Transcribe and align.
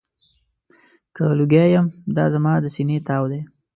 که 1.15 1.23
لوګی 1.37 1.65
یم، 1.73 1.87
دا 2.15 2.25
زما 2.33 2.53
د 2.63 2.65
سینې 2.75 2.97
تاو 3.07 3.25
دی. 3.31 3.41